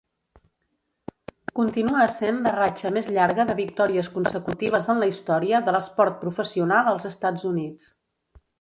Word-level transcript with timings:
Continua 1.59 2.05
essent 2.05 2.39
la 2.45 2.53
ratxa 2.55 2.91
més 2.95 3.11
llarga 3.17 3.45
de 3.51 3.57
victòries 3.61 4.09
consecutives 4.17 4.91
en 4.95 5.03
la 5.05 5.11
història 5.13 5.61
de 5.69 5.77
l'esport 5.77 6.19
professional 6.25 6.91
als 6.95 7.07
Estats 7.15 7.47
Units. 7.55 7.91